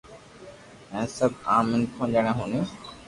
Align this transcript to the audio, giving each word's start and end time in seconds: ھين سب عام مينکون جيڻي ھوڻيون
ھين 0.91 1.05
سب 1.17 1.31
عام 1.51 1.65
مينکون 1.71 2.07
جيڻي 2.13 2.33
ھوڻيون 2.37 2.65